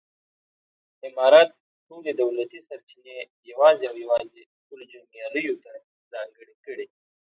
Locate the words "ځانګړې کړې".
6.11-6.85